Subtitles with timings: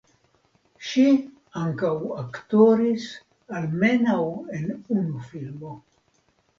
[0.91, 1.03] Ŝi
[1.65, 1.93] ankaŭ
[2.23, 3.07] aktoris
[3.63, 4.19] almenaŭ
[4.61, 5.81] en unu filmo.